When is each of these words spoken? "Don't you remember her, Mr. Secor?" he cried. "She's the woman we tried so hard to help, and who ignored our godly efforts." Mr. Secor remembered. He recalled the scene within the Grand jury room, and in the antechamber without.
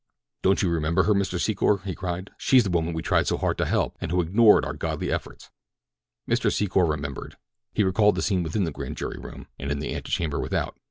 "Don't 0.41 0.63
you 0.63 0.69
remember 0.71 1.03
her, 1.03 1.13
Mr. 1.13 1.39
Secor?" 1.39 1.83
he 1.83 1.93
cried. 1.93 2.31
"She's 2.39 2.63
the 2.63 2.71
woman 2.71 2.91
we 2.95 3.03
tried 3.03 3.27
so 3.27 3.37
hard 3.37 3.59
to 3.59 3.65
help, 3.67 3.97
and 4.01 4.09
who 4.09 4.19
ignored 4.19 4.65
our 4.65 4.73
godly 4.73 5.11
efforts." 5.11 5.51
Mr. 6.27 6.51
Secor 6.51 6.89
remembered. 6.89 7.37
He 7.71 7.83
recalled 7.83 8.15
the 8.15 8.23
scene 8.23 8.41
within 8.41 8.63
the 8.63 8.71
Grand 8.71 8.97
jury 8.97 9.19
room, 9.19 9.45
and 9.59 9.69
in 9.69 9.77
the 9.77 9.93
antechamber 9.95 10.39
without. 10.39 10.75